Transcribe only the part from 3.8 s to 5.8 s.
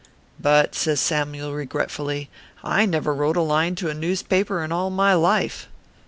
a newspaper in all my life."